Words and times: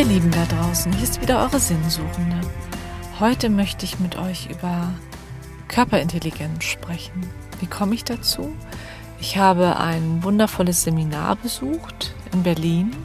Ihr 0.00 0.06
Lieben 0.06 0.30
da 0.30 0.46
draußen, 0.46 0.94
hier 0.94 1.02
ist 1.02 1.20
wieder 1.20 1.42
eure 1.42 1.60
Sinnsuchende. 1.60 2.40
Heute 3.18 3.50
möchte 3.50 3.84
ich 3.84 4.00
mit 4.00 4.16
euch 4.16 4.48
über 4.48 4.94
Körperintelligenz 5.68 6.64
sprechen. 6.64 7.28
Wie 7.60 7.66
komme 7.66 7.94
ich 7.94 8.04
dazu? 8.04 8.50
Ich 9.20 9.36
habe 9.36 9.78
ein 9.78 10.24
wundervolles 10.24 10.84
Seminar 10.84 11.36
besucht 11.36 12.14
in 12.32 12.42
Berlin, 12.42 12.96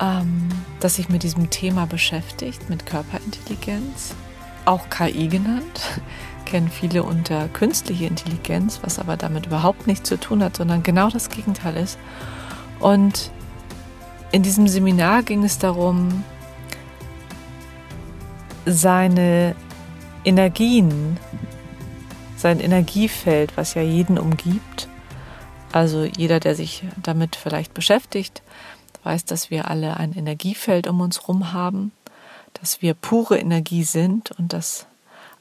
ähm, 0.00 0.48
das 0.80 0.96
sich 0.96 1.10
mit 1.10 1.22
diesem 1.22 1.48
Thema 1.48 1.86
beschäftigt, 1.86 2.68
mit 2.68 2.84
Körperintelligenz, 2.84 4.16
auch 4.64 4.90
KI 4.90 5.28
genannt. 5.28 6.02
Kennen 6.44 6.70
viele 6.70 7.04
unter 7.04 7.46
künstliche 7.46 8.06
Intelligenz, 8.06 8.80
was 8.82 8.98
aber 8.98 9.16
damit 9.16 9.46
überhaupt 9.46 9.86
nichts 9.86 10.08
zu 10.08 10.18
tun 10.18 10.42
hat, 10.42 10.56
sondern 10.56 10.82
genau 10.82 11.08
das 11.08 11.28
Gegenteil 11.28 11.76
ist. 11.76 12.00
Und 12.80 13.30
in 14.30 14.42
diesem 14.42 14.68
Seminar 14.68 15.22
ging 15.22 15.44
es 15.44 15.58
darum, 15.58 16.24
seine 18.66 19.56
Energien, 20.24 21.18
sein 22.36 22.60
Energiefeld, 22.60 23.56
was 23.56 23.74
ja 23.74 23.82
jeden 23.82 24.18
umgibt, 24.18 24.88
also 25.72 26.04
jeder, 26.04 26.40
der 26.40 26.54
sich 26.54 26.84
damit 27.02 27.36
vielleicht 27.36 27.74
beschäftigt, 27.74 28.42
weiß, 29.04 29.24
dass 29.24 29.50
wir 29.50 29.70
alle 29.70 29.96
ein 29.96 30.12
Energiefeld 30.12 30.86
um 30.86 31.00
uns 31.00 31.22
herum 31.22 31.52
haben, 31.52 31.92
dass 32.60 32.82
wir 32.82 32.94
pure 32.94 33.38
Energie 33.38 33.84
sind 33.84 34.32
und 34.32 34.52
dass 34.52 34.86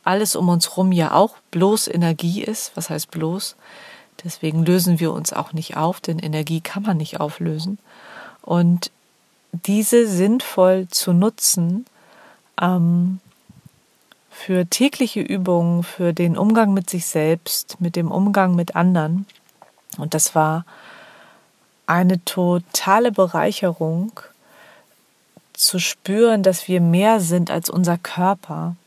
alles 0.04 0.36
um 0.36 0.48
uns 0.48 0.70
herum 0.70 0.92
ja 0.92 1.14
auch 1.14 1.36
bloß 1.52 1.88
Energie 1.88 2.44
ist. 2.44 2.72
Was 2.76 2.90
heißt 2.90 3.12
bloß? 3.12 3.58
Deswegen 4.24 4.66
lösen 4.66 5.00
wir 5.00 5.12
uns 5.12 5.34
auch 5.34 5.54
nicht 5.54 5.76
auf, 5.76 6.00
denn 6.00 6.20
Energie 6.20 6.62
kann 6.62 6.84
man 6.84 6.98
nicht 6.98 7.20
auflösen 7.20 7.78
und 8.48 8.92
diese 9.52 10.08
sinnvoll 10.08 10.88
zu 10.88 11.12
nutzen 11.12 11.86
ähm, 12.62 13.20
für 14.32 14.66
tägliche 14.66 15.20
Übungen, 15.20 15.84
für 15.84 16.14
den 16.14 16.38
Umgang 16.38 16.74
mit 16.74 16.90
sich 16.90 17.08
selbst, 17.08 17.82
mit 17.82 17.98
dem 17.98 18.10
Umgang 18.10 18.56
mit 18.56 18.74
anderen. 18.78 19.26
Und 19.98 20.14
das 20.14 20.34
war 20.34 20.66
eine 21.88 22.24
totale 22.24 23.12
Bereicherung 23.12 24.14
zu 25.52 25.78
spüren, 25.78 26.42
dass 26.42 26.70
wir 26.70 26.80
mehr 26.80 27.20
sind 27.20 27.52
als 27.52 27.70
unser 27.70 27.98
Körper. 27.98 28.78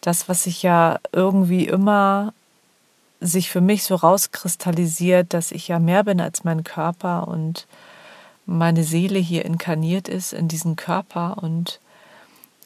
Das, 0.00 0.28
was 0.28 0.42
sich 0.42 0.64
ja 0.64 0.98
irgendwie 1.12 1.68
immer 1.68 2.32
sich 3.20 3.50
für 3.50 3.60
mich 3.60 3.84
so 3.84 3.94
rauskristallisiert, 3.94 5.32
dass 5.32 5.52
ich 5.52 5.68
ja 5.68 5.78
mehr 5.78 6.02
bin 6.02 6.20
als 6.20 6.42
mein 6.42 6.64
Körper 6.64 7.28
und 7.28 7.68
meine 8.46 8.84
Seele 8.84 9.18
hier 9.18 9.44
inkarniert 9.44 10.08
ist 10.08 10.32
in 10.32 10.48
diesen 10.48 10.76
Körper 10.76 11.38
und 11.42 11.80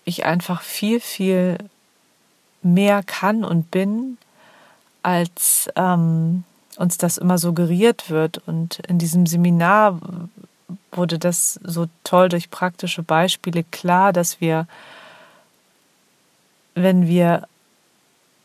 ich 0.05 0.25
einfach 0.25 0.63
viel, 0.63 1.01
viel 1.01 1.59
mehr 2.63 3.03
kann 3.03 3.45
und 3.45 3.71
bin, 3.71 4.19
als 5.03 5.71
ähm, 5.77 6.45
uns 6.77 6.99
das 6.99 7.19
immer 7.19 7.39
suggeriert 7.39 8.11
wird. 8.11 8.39
Und 8.47 8.81
in 8.89 8.99
diesem 8.99 9.27
Seminar 9.27 9.99
wurde 10.93 11.19
das 11.19 11.59
so 11.63 11.87
toll 12.05 12.29
durch 12.29 12.51
praktische 12.51 13.03
Beispiele 13.03 13.65
klar, 13.65 14.13
dass 14.13 14.41
wir, 14.41 14.67
wenn 16.75 17.07
wir 17.07 17.47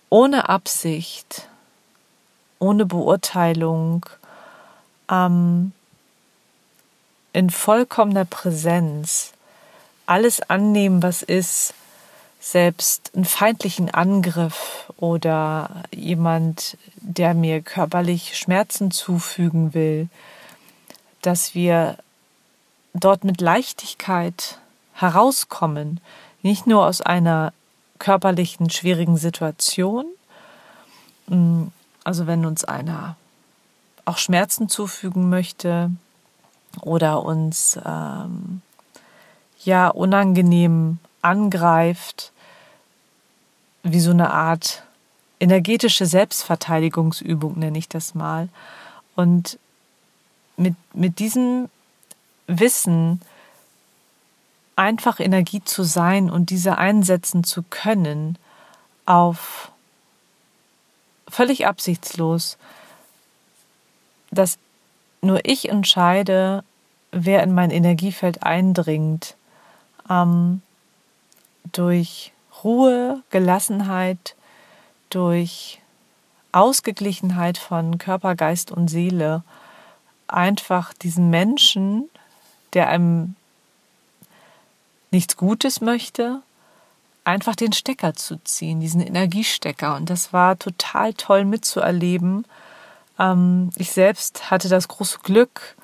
ohne 0.10 0.48
Absicht, 0.50 1.48
ohne 2.60 2.86
Beurteilung, 2.86 4.06
ähm, 5.10 5.74
in 7.36 7.50
vollkommener 7.50 8.24
Präsenz 8.24 9.34
alles 10.06 10.42
annehmen, 10.50 11.04
was 11.04 11.22
ist, 11.22 11.74
selbst 12.40 13.12
einen 13.14 13.26
feindlichen 13.26 13.94
Angriff 13.94 14.90
oder 14.96 15.84
jemand, 15.94 16.78
der 16.96 17.34
mir 17.34 17.62
körperlich 17.62 18.38
Schmerzen 18.38 18.90
zufügen 18.90 19.74
will, 19.74 20.08
dass 21.24 21.54
wir 21.56 21.98
dort 22.94 23.26
mit 23.26 23.42
Leichtigkeit 23.42 24.60
herauskommen, 24.94 26.00
nicht 26.42 26.68
nur 26.68 26.86
aus 26.86 27.02
einer 27.02 27.52
körperlichen 28.00 28.70
schwierigen 28.70 29.18
Situation, 29.18 30.06
mm, 31.28 31.64
also 32.06 32.28
wenn 32.28 32.46
uns 32.46 32.64
einer 32.64 33.18
auch 34.06 34.20
Schmerzen 34.20 34.70
zufügen 34.70 35.30
möchte, 35.30 35.90
oder 36.82 37.24
uns 37.24 37.80
ähm, 37.86 38.62
ja 39.64 39.88
unangenehm 39.88 41.00
angreift, 41.22 42.32
wie 43.84 44.00
so 44.00 44.12
eine 44.12 44.32
Art 44.32 44.84
energetische 45.40 46.06
Selbstverteidigungsübung 46.06 47.60
nenne 47.60 47.78
ich 47.78 47.90
das 47.90 48.16
mal. 48.16 48.50
Und 49.16 49.60
mit, 50.58 50.76
mit 50.94 51.20
diesem 51.20 51.70
Wissen 52.48 53.22
einfach 54.76 55.20
Energie 55.20 55.64
zu 55.64 55.84
sein 55.84 56.30
und 56.30 56.50
diese 56.50 56.78
einsetzen 56.78 57.44
zu 57.44 57.64
können 57.64 58.38
auf 59.06 59.72
völlig 61.28 61.68
absichtslos, 61.68 62.58
dass 64.32 64.58
nur 65.26 65.42
ich 65.44 65.70
entscheide, 65.70 66.64
wer 67.12 67.44
in 67.44 67.54
mein 67.54 67.72
Energiefeld 67.72 68.44
eindringt. 68.44 69.36
Ähm, 70.10 70.62
durch 71.72 72.32
Ruhe, 72.64 73.24
Gelassenheit, 73.32 74.36
durch 75.10 75.82
Ausgeglichenheit 76.52 77.58
von 77.58 77.98
Körper, 77.98 78.36
Geist 78.36 78.72
und 78.72 78.88
Seele 78.88 79.44
einfach 80.28 80.94
diesen 80.94 81.30
Menschen, 81.30 82.10
der 82.74 82.90
einem 82.90 83.36
nichts 85.12 85.38
Gutes 85.38 85.82
möchte, 85.82 86.42
einfach 87.24 87.56
den 87.56 87.74
Stecker 87.74 88.14
zu 88.14 88.38
ziehen, 88.44 88.80
diesen 88.80 89.02
Energiestecker. 89.02 89.96
Und 89.96 90.10
das 90.10 90.34
war 90.34 90.58
total 90.58 91.14
toll 91.14 91.46
mitzuerleben, 91.46 92.46
ähm, 93.20 93.70
ich 93.76 93.92
selbst 93.92 94.52
hatte 94.52 94.70
das 94.70 94.88
große 94.88 95.20
Glück, 95.24 95.76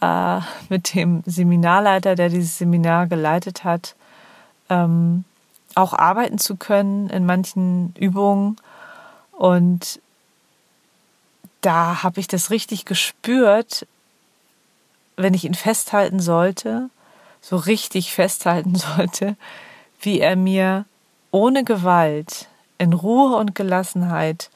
äh, 0.00 0.40
mit 0.68 0.94
dem 0.94 1.22
Seminarleiter, 1.26 2.14
der 2.14 2.28
dieses 2.28 2.58
Seminar 2.58 3.06
geleitet 3.06 3.64
hat, 3.64 3.94
ähm, 4.68 5.24
auch 5.74 5.92
arbeiten 5.92 6.38
zu 6.38 6.56
können 6.56 7.08
in 7.10 7.26
manchen 7.26 7.94
Übungen. 7.98 8.56
Und 9.32 10.00
da 11.60 12.02
habe 12.02 12.20
ich 12.20 12.28
das 12.28 12.50
richtig 12.50 12.84
gespürt, 12.84 13.86
wenn 15.16 15.34
ich 15.34 15.44
ihn 15.44 15.54
festhalten 15.54 16.20
sollte, 16.20 16.90
so 17.40 17.56
richtig 17.56 18.12
festhalten 18.12 18.74
sollte, 18.96 19.36
wie 20.00 20.20
er 20.20 20.36
mir 20.36 20.84
ohne 21.30 21.64
Gewalt, 21.64 22.48
in 22.76 22.92
Ruhe 22.92 23.36
und 23.36 23.54
Gelassenheit 23.54 24.50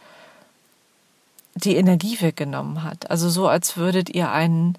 die 1.65 1.77
Energie 1.77 2.21
weggenommen 2.21 2.83
hat. 2.83 3.11
Also 3.11 3.29
so, 3.29 3.49
als 3.49 3.77
würdet 3.77 4.11
ihr 4.11 4.31
einen 4.31 4.77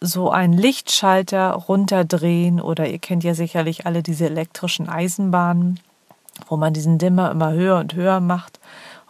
so 0.00 0.30
einen 0.30 0.54
Lichtschalter 0.54 1.50
runterdrehen 1.52 2.60
oder 2.60 2.88
ihr 2.88 2.98
kennt 2.98 3.22
ja 3.22 3.34
sicherlich 3.34 3.84
alle 3.84 4.02
diese 4.02 4.24
elektrischen 4.24 4.88
Eisenbahnen, 4.88 5.78
wo 6.48 6.56
man 6.56 6.72
diesen 6.72 6.96
Dimmer 6.96 7.30
immer 7.30 7.52
höher 7.52 7.78
und 7.78 7.94
höher 7.94 8.20
macht 8.20 8.60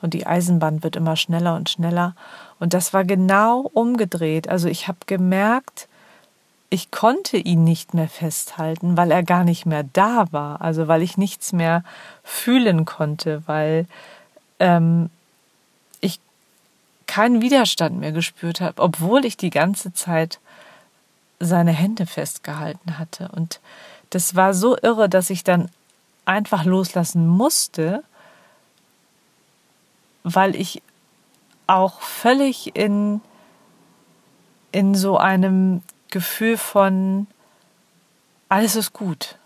und 0.02 0.14
die 0.14 0.26
Eisenbahn 0.26 0.82
wird 0.82 0.96
immer 0.96 1.16
schneller 1.16 1.54
und 1.56 1.70
schneller. 1.70 2.14
Und 2.58 2.74
das 2.74 2.92
war 2.92 3.04
genau 3.04 3.70
umgedreht. 3.72 4.48
Also 4.48 4.68
ich 4.68 4.88
habe 4.88 4.98
gemerkt, 5.06 5.88
ich 6.70 6.90
konnte 6.90 7.36
ihn 7.36 7.64
nicht 7.64 7.94
mehr 7.94 8.08
festhalten, 8.08 8.96
weil 8.96 9.10
er 9.10 9.22
gar 9.22 9.44
nicht 9.44 9.66
mehr 9.66 9.84
da 9.84 10.26
war. 10.30 10.60
Also 10.60 10.88
weil 10.88 11.02
ich 11.02 11.18
nichts 11.18 11.52
mehr 11.52 11.84
fühlen 12.22 12.84
konnte, 12.84 13.42
weil 13.46 13.86
ähm, 14.58 15.10
keinen 17.10 17.42
Widerstand 17.42 17.98
mehr 17.98 18.12
gespürt 18.12 18.60
habe, 18.60 18.80
obwohl 18.80 19.24
ich 19.24 19.36
die 19.36 19.50
ganze 19.50 19.92
Zeit 19.92 20.38
seine 21.40 21.72
Hände 21.72 22.06
festgehalten 22.06 22.98
hatte. 22.98 23.30
Und 23.34 23.58
das 24.10 24.36
war 24.36 24.54
so 24.54 24.78
irre, 24.80 25.08
dass 25.08 25.28
ich 25.28 25.42
dann 25.42 25.70
einfach 26.24 26.64
loslassen 26.64 27.26
musste, 27.26 28.04
weil 30.22 30.54
ich 30.54 30.82
auch 31.66 32.00
völlig 32.00 32.76
in, 32.76 33.20
in 34.70 34.94
so 34.94 35.16
einem 35.18 35.82
Gefühl 36.10 36.58
von 36.58 37.26
alles 38.48 38.76
ist 38.76 38.92
gut. 38.92 39.36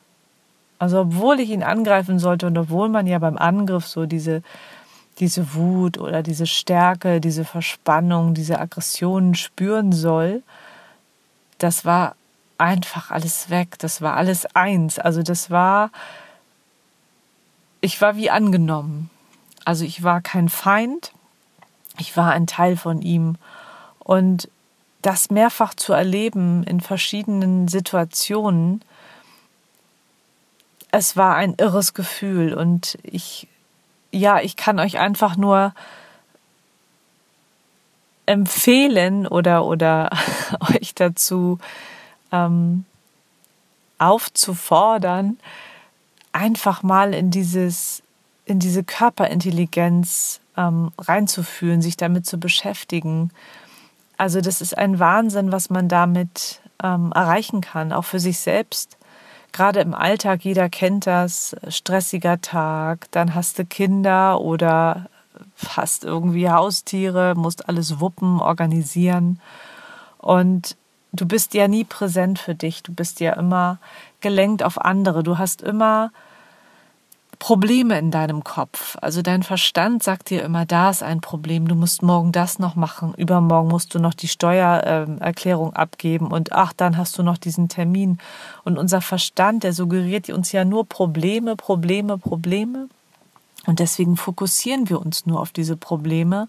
Also 0.78 1.00
obwohl 1.00 1.40
ich 1.40 1.48
ihn 1.48 1.62
angreifen 1.62 2.18
sollte 2.18 2.46
und 2.46 2.58
obwohl 2.58 2.90
man 2.90 3.06
ja 3.06 3.18
beim 3.18 3.38
Angriff 3.38 3.86
so 3.86 4.04
diese 4.04 4.42
diese 5.18 5.54
Wut 5.54 5.98
oder 5.98 6.22
diese 6.22 6.46
Stärke, 6.46 7.20
diese 7.20 7.44
Verspannung, 7.44 8.34
diese 8.34 8.58
Aggressionen 8.58 9.34
spüren 9.34 9.92
soll, 9.92 10.42
das 11.58 11.84
war 11.84 12.16
einfach 12.58 13.10
alles 13.10 13.50
weg. 13.50 13.78
Das 13.78 14.02
war 14.02 14.16
alles 14.16 14.46
eins. 14.54 14.98
Also 14.98 15.22
das 15.22 15.50
war, 15.50 15.90
ich 17.80 18.00
war 18.00 18.16
wie 18.16 18.30
angenommen. 18.30 19.10
Also 19.64 19.84
ich 19.84 20.02
war 20.02 20.20
kein 20.20 20.48
Feind, 20.48 21.12
ich 21.98 22.16
war 22.16 22.32
ein 22.32 22.46
Teil 22.46 22.76
von 22.76 23.02
ihm. 23.02 23.36
Und 23.98 24.48
das 25.02 25.30
mehrfach 25.30 25.74
zu 25.74 25.92
erleben 25.92 26.64
in 26.64 26.80
verschiedenen 26.80 27.68
Situationen, 27.68 28.82
es 30.90 31.16
war 31.16 31.34
ein 31.34 31.54
irres 31.58 31.92
Gefühl 31.92 32.54
und 32.54 32.98
ich, 33.02 33.48
ja, 34.14 34.40
ich 34.40 34.56
kann 34.56 34.78
euch 34.78 34.98
einfach 34.98 35.36
nur 35.36 35.74
empfehlen 38.26 39.26
oder, 39.26 39.64
oder 39.64 40.10
euch 40.72 40.94
dazu 40.94 41.58
ähm, 42.32 42.84
aufzufordern, 43.98 45.38
einfach 46.32 46.82
mal 46.82 47.14
in 47.14 47.30
dieses, 47.30 48.02
in 48.44 48.58
diese 48.58 48.82
Körperintelligenz 48.84 50.40
ähm, 50.56 50.92
reinzufühlen, 50.98 51.82
sich 51.82 51.96
damit 51.96 52.26
zu 52.26 52.38
beschäftigen. 52.38 53.30
Also 54.16 54.40
das 54.40 54.60
ist 54.60 54.76
ein 54.78 54.98
Wahnsinn, 54.98 55.52
was 55.52 55.70
man 55.70 55.88
damit 55.88 56.60
ähm, 56.82 57.12
erreichen 57.14 57.60
kann, 57.60 57.92
auch 57.92 58.04
für 58.04 58.20
sich 58.20 58.38
selbst. 58.38 58.96
Gerade 59.54 59.82
im 59.82 59.94
Alltag, 59.94 60.44
jeder 60.44 60.68
kennt 60.68 61.06
das, 61.06 61.54
stressiger 61.68 62.40
Tag, 62.40 63.06
dann 63.12 63.36
hast 63.36 63.56
du 63.56 63.64
Kinder 63.64 64.40
oder 64.40 65.06
hast 65.68 66.02
irgendwie 66.02 66.50
Haustiere, 66.50 67.36
musst 67.36 67.68
alles 67.68 68.00
wuppen, 68.00 68.40
organisieren. 68.40 69.40
Und 70.18 70.76
du 71.12 71.24
bist 71.24 71.54
ja 71.54 71.68
nie 71.68 71.84
präsent 71.84 72.40
für 72.40 72.56
dich, 72.56 72.82
du 72.82 72.92
bist 72.92 73.20
ja 73.20 73.34
immer 73.34 73.78
gelenkt 74.20 74.64
auf 74.64 74.80
andere, 74.80 75.22
du 75.22 75.38
hast 75.38 75.62
immer 75.62 76.10
Probleme 77.44 77.98
in 77.98 78.10
deinem 78.10 78.42
Kopf. 78.42 78.96
Also 79.02 79.20
dein 79.20 79.42
Verstand 79.42 80.02
sagt 80.02 80.30
dir 80.30 80.42
immer, 80.44 80.64
da 80.64 80.88
ist 80.88 81.02
ein 81.02 81.20
Problem, 81.20 81.68
du 81.68 81.74
musst 81.74 82.02
morgen 82.02 82.32
das 82.32 82.58
noch 82.58 82.74
machen, 82.74 83.12
übermorgen 83.18 83.68
musst 83.68 83.94
du 83.94 83.98
noch 83.98 84.14
die 84.14 84.28
Steuererklärung 84.28 85.74
abgeben 85.74 86.28
und 86.28 86.52
ach, 86.52 86.72
dann 86.72 86.96
hast 86.96 87.18
du 87.18 87.22
noch 87.22 87.36
diesen 87.36 87.68
Termin. 87.68 88.16
Und 88.64 88.78
unser 88.78 89.02
Verstand, 89.02 89.62
der 89.62 89.74
suggeriert 89.74 90.30
uns 90.30 90.52
ja 90.52 90.64
nur 90.64 90.86
Probleme, 90.86 91.54
Probleme, 91.54 92.16
Probleme. 92.16 92.88
Und 93.66 93.78
deswegen 93.78 94.16
fokussieren 94.16 94.88
wir 94.88 94.98
uns 94.98 95.26
nur 95.26 95.38
auf 95.38 95.52
diese 95.52 95.76
Probleme 95.76 96.48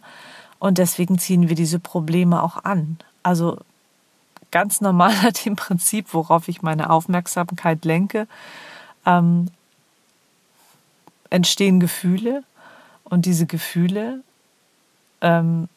und 0.59 0.77
deswegen 0.77 1.19
ziehen 1.19 1.49
wir 1.49 1.57
diese 1.57 1.79
Probleme 1.79 2.41
auch 2.41 2.63
an. 2.63 2.99
Also 3.21 3.57
ganz 4.49 4.79
normal 4.79 5.13
nach 5.23 5.33
dem 5.33 5.57
Prinzip, 5.57 6.13
worauf 6.13 6.47
ich 6.47 6.61
meine 6.61 6.89
Aufmerksamkeit 6.89 7.83
lenke. 7.83 8.29
Ähm, 9.05 9.49
entstehen 11.35 11.81
Gefühle 11.81 12.45
und 13.03 13.25
diese 13.25 13.45
Gefühle 13.45 14.23
ähm, 15.19 15.67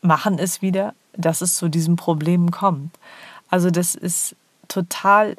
machen 0.00 0.38
es 0.38 0.62
wieder, 0.62 0.94
dass 1.14 1.40
es 1.40 1.56
zu 1.56 1.68
diesen 1.68 1.96
Problemen 1.96 2.52
kommt. 2.52 2.96
Also 3.50 3.70
das 3.70 3.96
ist 3.96 4.36
total 4.68 5.36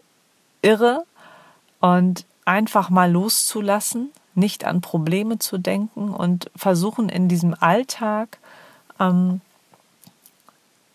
irre 0.62 1.06
und 1.80 2.26
einfach 2.44 2.90
mal 2.90 3.10
loszulassen, 3.10 4.12
nicht 4.36 4.66
an 4.66 4.82
Probleme 4.82 5.40
zu 5.40 5.58
denken 5.58 6.10
und 6.10 6.52
versuchen 6.58 7.08
in 7.08 7.30
diesem 7.30 7.56
Alltag 7.58 8.38
ähm, 9.00 9.40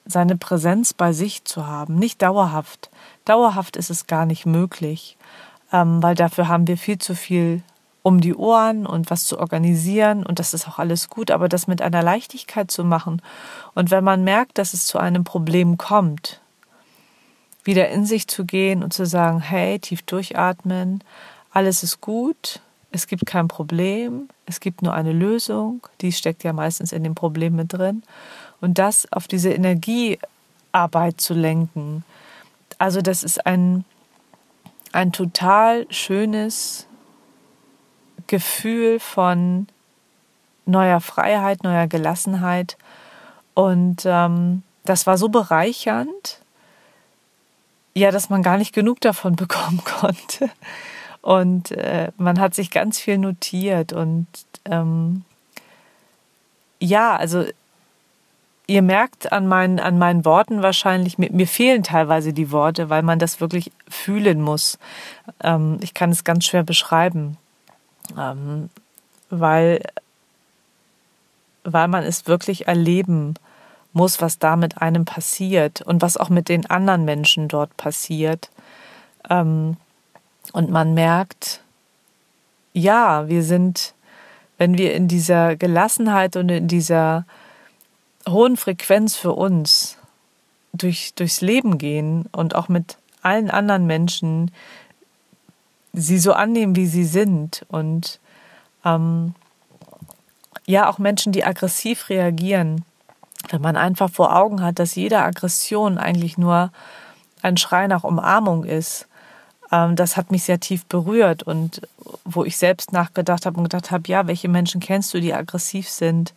seine 0.04 0.36
Präsenz 0.36 0.92
bei 0.92 1.14
sich 1.14 1.44
zu 1.44 1.66
haben, 1.66 1.94
nicht 1.94 2.20
dauerhaft. 2.20 2.90
Dauerhaft 3.24 3.78
ist 3.78 3.88
es 3.88 4.06
gar 4.06 4.26
nicht 4.26 4.44
möglich, 4.44 5.16
ähm, 5.72 6.02
weil 6.02 6.14
dafür 6.14 6.48
haben 6.48 6.66
wir 6.66 6.76
viel 6.76 6.98
zu 6.98 7.14
viel 7.14 7.62
um 8.04 8.20
die 8.20 8.34
Ohren 8.34 8.84
und 8.84 9.10
was 9.10 9.24
zu 9.24 9.40
organisieren 9.40 10.26
und 10.26 10.38
das 10.38 10.52
ist 10.52 10.68
auch 10.68 10.78
alles 10.78 11.08
gut, 11.08 11.30
aber 11.30 11.48
das 11.48 11.66
mit 11.66 11.80
einer 11.80 12.02
Leichtigkeit 12.02 12.70
zu 12.70 12.84
machen 12.84 13.22
und 13.74 13.90
wenn 13.90 14.04
man 14.04 14.22
merkt, 14.22 14.58
dass 14.58 14.74
es 14.74 14.84
zu 14.84 14.98
einem 14.98 15.24
Problem 15.24 15.78
kommt, 15.78 16.42
wieder 17.64 17.88
in 17.88 18.04
sich 18.04 18.28
zu 18.28 18.44
gehen 18.44 18.82
und 18.84 18.92
zu 18.92 19.06
sagen, 19.06 19.40
hey, 19.40 19.78
tief 19.78 20.02
durchatmen, 20.02 21.02
alles 21.50 21.82
ist 21.82 22.02
gut, 22.02 22.60
es 22.92 23.06
gibt 23.06 23.24
kein 23.24 23.48
Problem, 23.48 24.28
es 24.44 24.60
gibt 24.60 24.82
nur 24.82 24.92
eine 24.92 25.14
Lösung, 25.14 25.86
die 26.02 26.12
steckt 26.12 26.44
ja 26.44 26.52
meistens 26.52 26.92
in 26.92 27.04
dem 27.04 27.14
Problem 27.14 27.56
mit 27.56 27.72
drin 27.72 28.02
und 28.60 28.78
das 28.78 29.10
auf 29.12 29.26
diese 29.28 29.50
Energiearbeit 29.50 31.22
zu 31.22 31.32
lenken. 31.32 32.04
Also 32.76 33.00
das 33.00 33.22
ist 33.22 33.46
ein 33.46 33.86
ein 34.92 35.10
total 35.10 35.86
schönes 35.90 36.86
Gefühl 38.26 39.00
von 39.00 39.66
neuer 40.66 41.00
Freiheit, 41.00 41.62
neuer 41.62 41.86
Gelassenheit. 41.86 42.76
Und 43.54 44.02
ähm, 44.04 44.62
das 44.84 45.06
war 45.06 45.18
so 45.18 45.28
bereichernd, 45.28 46.40
ja, 47.94 48.10
dass 48.10 48.30
man 48.30 48.42
gar 48.42 48.58
nicht 48.58 48.74
genug 48.74 49.00
davon 49.00 49.36
bekommen 49.36 49.82
konnte. 49.84 50.50
Und 51.22 51.70
äh, 51.70 52.12
man 52.16 52.38
hat 52.38 52.54
sich 52.54 52.70
ganz 52.70 52.98
viel 52.98 53.18
notiert. 53.18 53.92
Und 53.92 54.26
ähm, 54.64 55.24
ja, 56.80 57.16
also 57.16 57.44
ihr 58.66 58.82
merkt 58.82 59.32
an 59.32 59.46
meinen, 59.46 59.78
an 59.78 59.98
meinen 59.98 60.24
Worten 60.24 60.62
wahrscheinlich, 60.62 61.18
mir, 61.18 61.30
mir, 61.32 61.46
fehlen 61.46 61.82
teilweise 61.82 62.32
die 62.32 62.50
Worte, 62.50 62.90
weil 62.90 63.02
man 63.02 63.18
das 63.18 63.40
wirklich 63.40 63.72
fühlen 63.88 64.40
muss. 64.40 64.78
Ähm, 65.42 65.78
ich 65.80 65.94
kann 65.94 66.10
es 66.10 66.24
ganz 66.24 66.44
schwer 66.44 66.62
beschreiben 66.62 67.38
ähm, 68.18 68.70
weil, 69.30 69.82
weil 71.64 71.88
man 71.88 72.04
es 72.04 72.26
wirklich 72.26 72.66
erleben 72.66 73.34
muss, 73.92 74.20
was 74.20 74.38
da 74.38 74.56
mit 74.56 74.82
einem 74.82 75.04
passiert 75.04 75.80
und 75.82 76.02
was 76.02 76.16
auch 76.16 76.28
mit 76.28 76.48
den 76.48 76.66
anderen 76.66 77.04
Menschen 77.04 77.48
dort 77.48 77.76
passiert. 77.76 78.50
Ähm, 79.30 79.76
und 80.52 80.70
man 80.70 80.94
merkt, 80.94 81.60
ja, 82.72 83.28
wir 83.28 83.42
sind, 83.42 83.94
wenn 84.58 84.76
wir 84.76 84.94
in 84.94 85.08
dieser 85.08 85.56
Gelassenheit 85.56 86.36
und 86.36 86.48
in 86.48 86.68
dieser 86.68 87.24
hohen 88.28 88.56
Frequenz 88.56 89.16
für 89.16 89.32
uns 89.32 89.96
durch, 90.72 91.14
durchs 91.14 91.40
Leben 91.40 91.78
gehen 91.78 92.26
und 92.32 92.54
auch 92.54 92.68
mit 92.68 92.98
allen 93.22 93.50
anderen 93.50 93.86
Menschen, 93.86 94.50
sie 95.94 96.18
so 96.18 96.32
annehmen, 96.32 96.76
wie 96.76 96.86
sie 96.86 97.04
sind. 97.04 97.64
Und 97.68 98.20
ähm, 98.84 99.34
ja 100.66 100.88
auch 100.88 100.98
Menschen, 100.98 101.32
die 101.32 101.44
aggressiv 101.44 102.08
reagieren, 102.08 102.84
wenn 103.50 103.60
man 103.60 103.76
einfach 103.76 104.10
vor 104.10 104.36
Augen 104.36 104.62
hat, 104.62 104.78
dass 104.78 104.94
jede 104.94 105.18
Aggression 105.20 105.98
eigentlich 105.98 106.38
nur 106.38 106.70
ein 107.42 107.56
Schrei 107.56 107.86
nach 107.86 108.04
Umarmung 108.04 108.64
ist, 108.64 109.06
ähm, 109.70 109.96
das 109.96 110.16
hat 110.16 110.30
mich 110.30 110.44
sehr 110.44 110.60
tief 110.60 110.84
berührt. 110.86 111.42
Und 111.42 111.82
wo 112.24 112.44
ich 112.44 112.56
selbst 112.56 112.92
nachgedacht 112.92 113.46
habe 113.46 113.58
und 113.58 113.64
gedacht 113.64 113.90
habe, 113.90 114.04
ja, 114.08 114.26
welche 114.26 114.48
Menschen 114.48 114.80
kennst 114.80 115.14
du, 115.14 115.20
die 115.20 115.34
aggressiv 115.34 115.88
sind, 115.88 116.34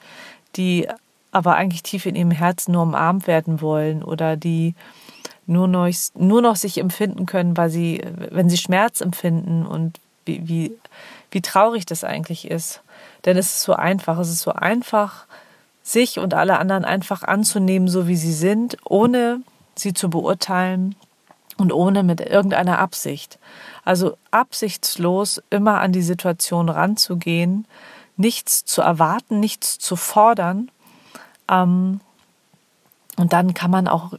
die 0.56 0.88
aber 1.32 1.56
eigentlich 1.56 1.84
tief 1.84 2.06
in 2.06 2.16
ihrem 2.16 2.32
Herzen 2.32 2.72
nur 2.72 2.84
umarmt 2.84 3.28
werden 3.28 3.62
wollen 3.62 4.04
oder 4.04 4.38
die 4.38 4.76
nur 5.48 5.68
noch, 5.68 5.90
nur 6.14 6.42
noch 6.42 6.56
sich 6.56 6.78
empfinden 6.78 7.26
können, 7.26 7.58
weil 7.58 7.70
sie, 7.70 8.02
wenn 8.30 8.50
sie 8.50 8.58
Schmerz 8.58 9.02
empfinden 9.02 9.66
und 9.66 10.00
wie, 10.26 10.48
wie, 10.48 10.78
wie 11.32 11.42
traurig 11.42 11.86
das 11.86 12.04
eigentlich 12.04 12.52
ist. 12.52 12.82
Denn 13.26 13.38
es 13.38 13.48
ist 13.48 13.62
so 13.64 13.74
einfach, 13.74 14.20
es 14.20 14.30
ist 14.30 14.42
so 14.42 14.52
einfach, 14.52 15.26
sich 15.82 16.20
und 16.20 16.34
alle 16.34 16.60
anderen 16.60 16.84
einfach 16.84 17.24
anzunehmen, 17.24 17.88
so 17.88 18.08
wie 18.08 18.18
sie 18.18 18.34
sind, 18.34 18.78
ohne 18.84 19.42
sie 19.76 19.94
zu 19.94 20.10
beurteilen 20.10 20.96
und 21.58 21.72
ohne 21.72 22.04
mit 22.04 22.20
irgendeiner 22.20 22.80
Absicht. 22.80 23.40
Also 23.86 24.18
absichtslos 24.32 25.42
immer 25.50 25.80
an 25.80 25.94
die 25.94 26.02
Situation 26.02 26.68
ranzugehen, 26.68 27.66
nichts 28.18 28.66
zu 28.66 28.82
erwarten, 28.82 29.40
nichts 29.40 29.80
zu 29.80 29.96
fordern. 29.96 30.70
Ähm, 31.50 32.02
und 33.16 33.32
dann 33.32 33.54
kann 33.54 33.72
man 33.72 33.88
auch 33.88 34.14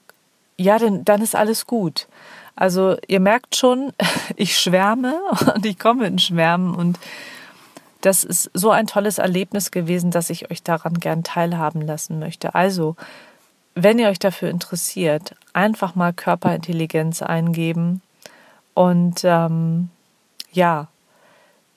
ja, 0.58 0.78
denn, 0.78 1.04
dann 1.04 1.22
ist 1.22 1.34
alles 1.34 1.66
gut. 1.66 2.08
Also 2.56 2.96
ihr 3.06 3.20
merkt 3.20 3.56
schon, 3.56 3.92
ich 4.36 4.58
schwärme 4.58 5.20
und 5.54 5.64
ich 5.64 5.78
komme 5.78 6.06
in 6.06 6.18
Schwärmen 6.18 6.74
und 6.74 6.98
das 8.00 8.24
ist 8.24 8.50
so 8.54 8.70
ein 8.70 8.86
tolles 8.86 9.18
Erlebnis 9.18 9.70
gewesen, 9.70 10.10
dass 10.10 10.30
ich 10.30 10.50
euch 10.50 10.62
daran 10.62 10.94
gern 10.94 11.24
teilhaben 11.24 11.82
lassen 11.82 12.20
möchte. 12.20 12.54
Also, 12.54 12.94
wenn 13.74 13.98
ihr 13.98 14.08
euch 14.08 14.20
dafür 14.20 14.50
interessiert, 14.50 15.34
einfach 15.52 15.96
mal 15.96 16.12
Körperintelligenz 16.12 17.22
eingeben 17.22 18.00
und 18.74 19.22
ähm, 19.24 19.90
ja, 20.52 20.86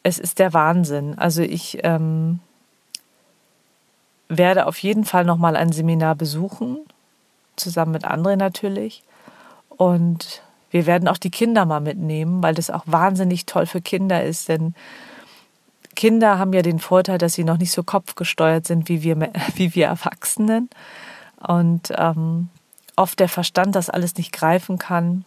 es 0.04 0.20
ist 0.20 0.40
der 0.40 0.54
Wahnsinn. 0.54 1.18
Also 1.18 1.42
ich 1.42 1.80
ähm, 1.84 2.40
werde 4.30 4.66
auf 4.68 4.78
jeden 4.80 5.06
Fall 5.06 5.26
noch 5.26 5.38
mal 5.38 5.56
ein 5.56 5.72
Seminar 5.72 6.16
besuchen 6.16 6.80
zusammen 7.56 7.92
mit 7.92 8.06
André 8.06 8.36
natürlich. 8.36 9.04
Und 9.70 10.42
wir 10.70 10.86
werden 10.86 11.08
auch 11.08 11.18
die 11.18 11.32
Kinder 11.32 11.66
mal 11.66 11.82
mitnehmen, 11.82 12.42
weil 12.42 12.54
das 12.54 12.70
auch 12.70 12.84
wahnsinnig 12.86 13.46
toll 13.46 13.66
für 13.66 13.82
Kinder 13.82 14.24
ist, 14.24 14.48
denn 14.50 14.74
Kinder 15.96 16.40
haben 16.40 16.54
ja 16.54 16.62
den 16.62 16.80
Vorteil, 16.80 17.18
dass 17.18 17.34
sie 17.34 17.44
noch 17.44 17.58
nicht 17.58 17.72
so 17.72 17.84
kopfgesteuert 17.84 18.66
sind 18.66 18.90
wie 18.90 19.04
wir, 19.04 19.18
wie 19.56 19.76
wir 19.76 19.88
Erwachsenen. 19.88 20.70
Und 21.46 21.92
ähm, 21.98 22.50
oft 22.96 23.20
der 23.20 23.30
Verstand 23.30 23.76
das 23.76 23.90
alles 23.90 24.16
nicht 24.16 24.32
greifen 24.32 24.78
kann 24.78 25.26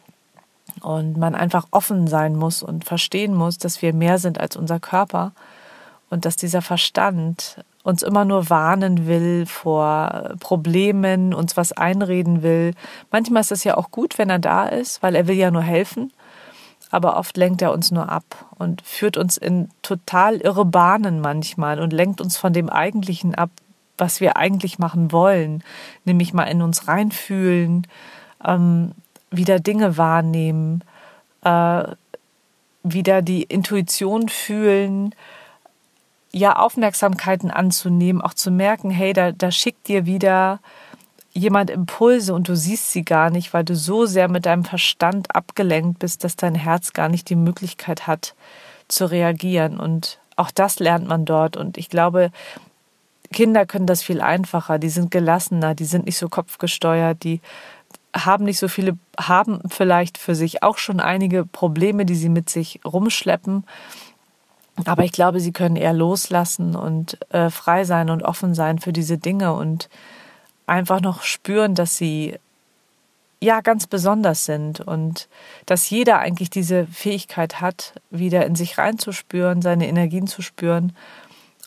und 0.81 1.16
man 1.16 1.35
einfach 1.35 1.66
offen 1.71 2.07
sein 2.07 2.37
muss 2.37 2.62
und 2.62 2.85
verstehen 2.85 3.35
muss, 3.35 3.59
dass 3.59 3.83
wir 3.83 3.93
mehr 3.93 4.19
sind 4.19 4.40
als 4.40 4.57
unser 4.57 4.81
Körper 4.81 5.33
und 6.11 6.25
dass 6.25 6.37
dieser 6.37 6.62
Verstand 6.62 7.64
uns 7.85 8.03
immer 8.03 8.25
nur 8.25 8.50
warnen 8.50 9.07
will 9.07 9.47
vor 9.47 10.35
Problemen, 10.41 11.33
uns 11.33 11.57
was 11.57 11.71
einreden 11.73 12.43
will. 12.43 12.73
Manchmal 13.12 13.43
ist 13.43 13.53
es 13.53 13.62
ja 13.62 13.76
auch 13.76 13.93
gut, 13.93 14.19
wenn 14.19 14.31
er 14.31 14.41
da 14.41 14.67
ist, 14.67 15.03
weil 15.03 15.14
er 15.14 15.29
will 15.29 15.37
ja 15.37 15.53
nur 15.53 15.62
helfen 15.62 16.11
aber 16.95 17.17
oft 17.17 17.37
lenkt 17.37 17.61
er 17.61 17.73
uns 17.73 17.91
nur 17.91 18.09
ab 18.09 18.47
und 18.57 18.81
führt 18.83 19.17
uns 19.17 19.37
in 19.37 19.69
total 19.83 20.37
irre 20.37 20.64
Bahnen 20.64 21.21
manchmal 21.21 21.81
und 21.81 21.93
lenkt 21.93 22.21
uns 22.21 22.37
von 22.37 22.53
dem 22.53 22.71
Eigentlichen 22.71 23.35
ab, 23.35 23.50
was 23.99 24.21
wir 24.21 24.37
eigentlich 24.37 24.79
machen 24.79 25.11
wollen, 25.11 25.64
nämlich 26.05 26.33
mal 26.33 26.45
in 26.45 26.62
uns 26.62 26.87
reinfühlen, 26.87 27.88
ähm, 28.45 28.93
wieder 29.33 29.59
Dinge 29.59 29.97
wahrnehmen, 29.97 30.85
äh, 31.43 31.83
wieder 32.85 33.23
die 33.23 33.43
Intuition 33.43 34.29
fühlen, 34.29 35.17
ja, 36.35 36.57
Aufmerksamkeiten 36.57 37.50
anzunehmen, 37.53 38.21
auch 38.21 38.35
zu 38.35 38.50
merken, 38.50 38.91
hey, 38.91 39.12
da, 39.12 39.31
da 39.31 39.53
schickt 39.53 39.87
dir 39.87 40.05
wieder 40.05 40.59
jemand 41.33 41.71
Impulse 41.71 42.35
und 42.35 42.49
du 42.49 42.57
siehst 42.57 42.91
sie 42.91 43.05
gar 43.05 43.31
nicht, 43.31 43.55
weil 43.55 43.64
du 43.64 43.76
so 43.76 44.05
sehr 44.05 44.29
mit 44.29 44.45
deinem 44.45 44.64
Verstand 44.64 45.35
abgelenkt 45.35 46.00
bist, 46.00 46.25
dass 46.25 46.35
dein 46.35 46.57
Herz 46.57 46.93
gar 46.93 47.09
nicht 47.09 47.31
die 47.31 47.37
Möglichkeit 47.37 48.09
hat 48.09 48.35
zu 48.88 49.09
reagieren. 49.09 49.79
Und 49.79 50.19
auch 50.35 50.50
das 50.50 50.81
lernt 50.81 51.07
man 51.07 51.25
dort. 51.25 51.57
Und 51.57 51.79
ich 51.79 51.88
glaube, 51.88 52.33
Kinder 53.33 53.64
können 53.64 53.87
das 53.87 54.03
viel 54.03 54.21
einfacher. 54.21 54.81
Die 54.81 54.88
sind 54.88 55.12
gelassener, 55.12 55.76
die 55.76 55.85
sind 55.85 56.07
nicht 56.07 56.19
so 56.19 56.29
kopfgesteuert, 56.29 57.23
die 57.23 57.41
haben 58.17 58.45
nicht 58.45 58.59
so 58.59 58.67
viele, 58.67 58.99
haben 59.19 59.61
vielleicht 59.69 60.19
für 60.19 60.35
sich 60.35 60.64
auch 60.64 60.79
schon 60.79 60.99
einige 60.99 61.45
Probleme, 61.45 62.05
die 62.05 62.14
sie 62.17 62.29
mit 62.29 62.50
sich 62.50 62.81
rumschleppen. 62.85 63.64
Aber 64.85 65.04
ich 65.04 65.12
glaube, 65.12 65.40
sie 65.40 65.52
können 65.52 65.76
eher 65.76 65.93
loslassen 65.93 66.75
und 66.75 67.19
äh, 67.33 67.50
frei 67.50 67.85
sein 67.85 68.11
und 68.11 68.23
offen 68.23 68.54
sein 68.54 68.78
für 68.78 68.93
diese 68.93 69.19
Dinge 69.19 69.52
und 69.54 69.88
einfach 70.66 71.00
noch 71.00 71.23
spüren, 71.23 71.75
dass 71.75 71.97
sie 71.97 72.37
ja 73.40 73.61
ganz 73.61 73.87
besonders 73.87 74.47
sind 74.47 74.81
und 74.81 75.28
dass 75.66 75.90
jeder 75.90 76.19
eigentlich 76.19 76.50
diese 76.50 76.87
Fähigkeit 76.87 77.61
hat, 77.61 77.95
wieder 78.11 78.47
in 78.47 78.57
sich 78.57 78.78
reinzuspüren, 78.78 79.62
seine 79.62 79.87
Energien 79.87 80.26
zu 80.26 80.43
spüren 80.43 80.97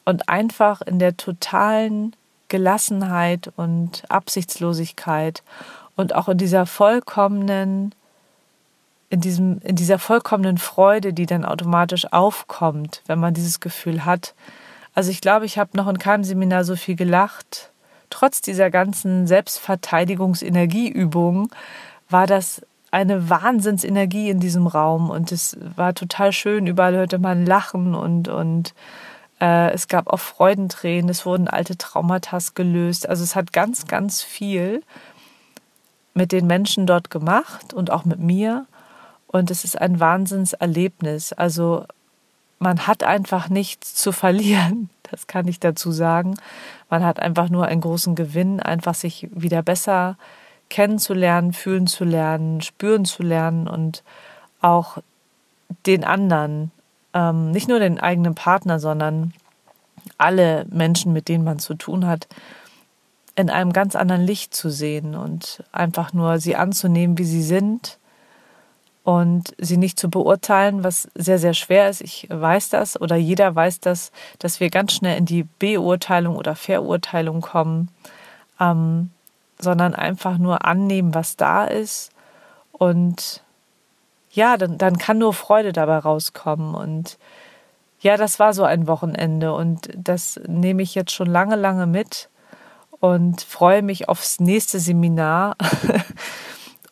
und 0.04 0.28
einfach 0.28 0.82
in 0.82 1.00
der 1.00 1.16
totalen 1.16 2.16
Gelassenheit 2.50 3.52
und 3.56 4.04
Absichtslosigkeit 4.10 5.44
und 5.96 6.16
auch 6.16 6.30
in 6.30 6.38
dieser 6.38 6.66
vollkommenen 6.66 7.94
in 9.10 9.22
diesem 9.22 9.60
in 9.60 9.76
dieser 9.76 10.00
vollkommenen 10.00 10.58
Freude, 10.58 11.14
die 11.14 11.26
dann 11.26 11.46
automatisch 11.46 12.12
aufkommt, 12.12 13.04
wenn 13.08 13.20
man 13.20 13.34
dieses 13.34 13.60
Gefühl 13.60 14.06
hat. 14.06 14.36
Also 14.94 15.12
ich 15.12 15.22
glaube, 15.22 15.46
ich 15.46 15.58
habe 15.58 15.78
noch 15.78 15.88
in 15.88 16.00
keinem 16.00 16.24
Seminar 16.24 16.64
so 16.64 16.76
viel 16.76 16.96
gelacht 16.96 17.72
trotz 18.10 18.42
dieser 18.42 18.72
ganzen 18.72 19.28
Selbstverteidigungsenergieübungen 19.28 21.50
war 22.10 22.28
das 22.28 22.62
eine 22.90 23.30
Wahnsinnsenergie 23.30 24.30
in 24.30 24.40
diesem 24.40 24.66
Raum 24.66 25.10
und 25.10 25.34
es 25.34 25.58
war 25.76 25.94
total 25.94 26.32
schön. 26.32 26.68
Überall 26.68 26.96
hörte 26.96 27.20
man 27.20 27.46
Lachen 27.46 27.96
und, 27.96 28.30
und 28.30 28.74
äh, 29.42 29.72
es 29.72 29.90
gab 29.90 30.08
auch 30.08 30.22
Freudentränen, 30.22 31.10
es 31.10 31.26
wurden 31.26 31.50
alte 31.50 31.78
Traumata 31.78 32.40
gelöst. 32.56 33.10
Also 33.10 33.24
es 33.24 33.36
hat 33.36 33.52
ganz, 33.52 33.88
ganz 33.88 34.24
viel 34.24 34.84
mit 36.14 36.32
den 36.32 36.48
Menschen 36.48 36.88
dort 36.88 37.12
gemacht 37.12 37.74
und 37.74 37.92
auch 37.92 38.06
mit 38.06 38.20
mir. 38.20 38.66
Und 39.28 39.52
es 39.52 39.64
ist 39.64 39.80
ein 39.80 40.00
Wahnsinnserlebnis. 40.00 41.34
Also 41.34 41.86
man 42.60 42.88
hat 42.88 43.04
einfach 43.04 43.50
nichts 43.50 43.96
zu 43.96 44.12
verlieren. 44.12 44.90
Das 45.10 45.26
kann 45.26 45.48
ich 45.48 45.62
dazu 45.62 45.94
sagen. 45.94 46.36
Man 46.90 47.02
hat 47.02 47.22
einfach 47.22 47.48
nur 47.48 47.66
einen 47.66 47.80
großen 47.80 48.14
Gewinn, 48.14 48.60
einfach 48.60 48.94
sich 48.94 49.30
wieder 49.32 49.64
besser 49.64 50.18
kennenzulernen, 50.70 51.54
fühlen 51.54 51.88
zu 51.88 52.04
lernen, 52.04 52.60
spüren 52.60 53.06
zu 53.06 53.24
lernen 53.24 53.70
und 53.70 54.04
auch 54.60 54.98
den 55.86 56.04
anderen, 56.04 56.72
ähm, 57.14 57.52
nicht 57.52 57.70
nur 57.70 57.80
den 57.80 58.02
eigenen 58.02 58.36
Partner, 58.36 58.82
sondern 58.82 59.34
alle 60.18 60.66
Menschen, 60.70 61.14
mit 61.14 61.30
denen 61.30 61.46
man 61.46 61.60
zu 61.60 61.74
tun 61.76 62.06
hat, 62.06 62.28
in 63.38 63.50
einem 63.50 63.72
ganz 63.72 63.96
anderen 63.96 64.24
Licht 64.24 64.54
zu 64.54 64.70
sehen 64.70 65.16
und 65.16 65.64
einfach 65.72 66.12
nur 66.12 66.40
sie 66.40 66.58
anzunehmen, 66.58 67.18
wie 67.18 67.24
sie 67.24 67.44
sind 67.44 67.98
und 69.08 69.56
sie 69.58 69.78
nicht 69.78 69.98
zu 69.98 70.10
beurteilen, 70.10 70.84
was 70.84 71.08
sehr, 71.16 71.40
sehr 71.40 71.54
schwer 71.54 71.90
ist. 71.90 72.02
Ich 72.02 72.28
weiß 72.30 72.68
das 72.68 73.00
oder 73.00 73.16
jeder 73.16 73.56
weiß 73.56 73.80
das, 73.80 74.12
dass 74.38 74.60
wir 74.60 74.70
ganz 74.70 74.92
schnell 74.92 75.18
in 75.18 75.26
die 75.26 75.44
Beurteilung 75.44 76.36
oder 76.36 76.58
Verurteilung 76.58 77.40
kommen, 77.40 77.88
ähm, 78.60 79.12
sondern 79.60 79.96
einfach 79.96 80.38
nur 80.38 80.66
annehmen, 80.66 81.16
was 81.16 81.38
da 81.38 81.64
ist 81.64 82.12
und 82.74 83.44
ja, 84.32 84.58
dann, 84.58 84.78
dann 84.78 84.98
kann 84.98 85.20
nur 85.20 85.34
Freude 85.34 85.72
dabei 85.72 86.00
rauskommen 86.00 86.76
und 86.76 87.18
ja, 88.02 88.18
das 88.18 88.40
war 88.40 88.54
so 88.54 88.66
ein 88.66 88.88
Wochenende 88.88 89.54
und 89.54 89.90
das 89.96 90.38
nehme 90.48 90.84
ich 90.84 90.96
jetzt 90.96 91.14
schon 91.14 91.28
lange, 91.28 91.56
lange 91.56 91.86
mit 91.86 92.28
und 93.00 93.42
freue 93.42 93.84
mich 93.84 94.10
aufs 94.10 94.42
nächste 94.42 94.82
Seminar. 94.82 95.56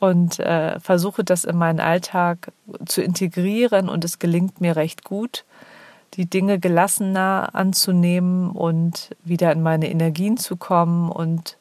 und 0.09 0.39
äh, 0.39 0.79
versuche 0.79 1.23
das 1.23 1.43
in 1.43 1.57
meinen 1.57 1.79
Alltag 1.79 2.51
zu 2.85 3.01
integrieren 3.01 3.89
und 3.89 4.03
es 4.05 4.19
gelingt 4.19 4.61
mir 4.61 4.75
recht 4.75 5.03
gut, 5.03 5.45
die 6.13 6.29
Dinge 6.29 6.59
gelassener 6.59 7.49
anzunehmen 7.53 8.51
und 8.51 9.15
wieder 9.23 9.51
in 9.51 9.61
meine 9.61 9.89
Energien 9.89 10.37
zu 10.37 10.55
kommen 10.55 11.09
und 11.09 11.57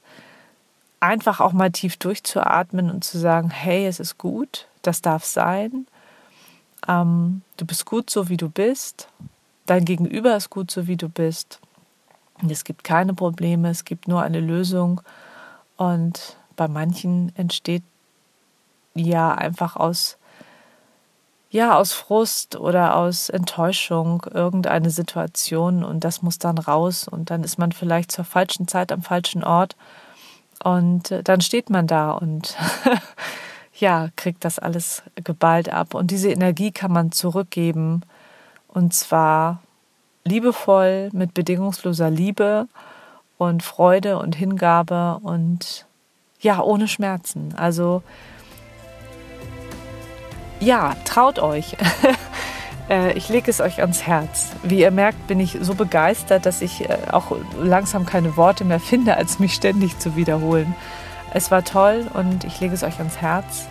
einfach 1.00 1.40
auch 1.40 1.52
mal 1.52 1.70
tief 1.70 1.96
durchzuatmen 1.96 2.90
und 2.90 3.04
zu 3.04 3.18
sagen, 3.18 3.50
hey, 3.50 3.86
es 3.86 4.00
ist 4.00 4.18
gut, 4.18 4.68
das 4.82 5.02
darf 5.02 5.24
sein, 5.24 5.86
ähm, 6.88 7.42
du 7.56 7.66
bist 7.66 7.84
gut 7.86 8.10
so, 8.10 8.28
wie 8.28 8.36
du 8.36 8.48
bist, 8.48 9.08
dein 9.66 9.84
Gegenüber 9.84 10.36
ist 10.36 10.50
gut 10.50 10.70
so, 10.70 10.86
wie 10.86 10.96
du 10.96 11.08
bist. 11.08 11.60
Es 12.48 12.64
gibt 12.64 12.84
keine 12.84 13.14
Probleme, 13.14 13.70
es 13.70 13.84
gibt 13.84 14.08
nur 14.08 14.22
eine 14.22 14.40
Lösung. 14.40 15.00
Und 15.76 16.36
bei 16.56 16.68
manchen 16.68 17.34
entsteht 17.36 17.82
ja 18.94 19.32
einfach 19.32 19.76
aus 19.76 20.18
ja 21.50 21.76
aus 21.76 21.92
Frust 21.92 22.56
oder 22.56 22.96
aus 22.96 23.28
Enttäuschung 23.28 24.26
irgendeine 24.32 24.90
Situation 24.90 25.84
und 25.84 26.02
das 26.02 26.20
muss 26.20 26.38
dann 26.38 26.58
raus 26.58 27.06
und 27.06 27.30
dann 27.30 27.44
ist 27.44 27.58
man 27.58 27.70
vielleicht 27.70 28.10
zur 28.10 28.24
falschen 28.24 28.66
Zeit 28.66 28.90
am 28.90 29.02
falschen 29.02 29.44
Ort 29.44 29.76
und 30.64 31.12
äh, 31.12 31.22
dann 31.22 31.40
steht 31.40 31.70
man 31.70 31.86
da 31.86 32.10
und 32.10 32.56
ja, 33.78 34.08
kriegt 34.16 34.44
das 34.44 34.58
alles 34.58 35.04
geballt 35.14 35.68
ab 35.72 35.94
und 35.94 36.10
diese 36.10 36.30
Energie 36.30 36.72
kann 36.72 36.92
man 36.92 37.12
zurückgeben 37.12 38.02
und 38.66 38.92
zwar 38.92 39.62
liebevoll 40.24 41.10
mit 41.12 41.34
bedingungsloser 41.34 42.10
Liebe 42.10 42.66
und 43.38 43.62
Freude 43.62 44.18
und 44.18 44.34
Hingabe 44.34 45.20
und 45.22 45.86
ja, 46.40 46.60
ohne 46.60 46.88
Schmerzen. 46.88 47.54
Also 47.56 48.02
ja, 50.64 50.94
traut 51.04 51.38
euch. 51.38 51.76
Äh, 52.90 53.14
ich 53.14 53.30
lege 53.30 53.50
es 53.50 53.62
euch 53.62 53.80
ans 53.80 54.02
Herz. 54.06 54.50
Wie 54.62 54.80
ihr 54.80 54.90
merkt, 54.90 55.26
bin 55.26 55.40
ich 55.40 55.56
so 55.62 55.74
begeistert, 55.74 56.44
dass 56.44 56.60
ich 56.60 56.86
äh, 56.86 56.98
auch 57.12 57.34
langsam 57.58 58.04
keine 58.04 58.36
Worte 58.36 58.66
mehr 58.66 58.78
finde, 58.78 59.16
als 59.16 59.38
mich 59.38 59.54
ständig 59.54 59.98
zu 59.98 60.16
wiederholen. 60.16 60.74
Es 61.32 61.50
war 61.50 61.64
toll 61.64 62.06
und 62.12 62.44
ich 62.44 62.60
lege 62.60 62.74
es 62.74 62.82
euch 62.82 62.98
ans 62.98 63.22
Herz. 63.22 63.68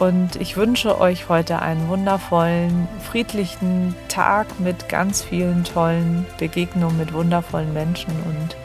Und 0.00 0.34
ich 0.34 0.56
wünsche 0.56 1.00
euch 1.00 1.28
heute 1.28 1.62
einen 1.62 1.86
wundervollen, 1.86 2.88
friedlichen 3.08 3.94
Tag 4.08 4.58
mit 4.58 4.88
ganz 4.88 5.22
vielen 5.22 5.62
tollen 5.62 6.26
Begegnungen 6.38 6.98
mit 6.98 7.12
wundervollen 7.12 7.72
Menschen 7.72 8.12
und 8.24 8.56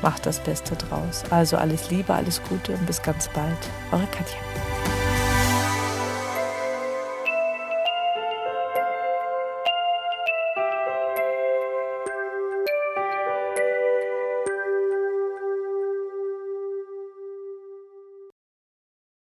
macht 0.00 0.26
das 0.26 0.38
Beste 0.38 0.76
draus. 0.76 1.24
Also 1.30 1.56
alles 1.56 1.90
Liebe, 1.90 2.14
alles 2.14 2.40
Gute 2.48 2.74
und 2.74 2.86
bis 2.86 3.02
ganz 3.02 3.28
bald. 3.34 3.58
Eure 3.90 4.06
Katja. 4.12 4.67